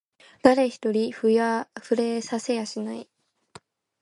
[0.41, 3.07] 誰一人触れさせやしない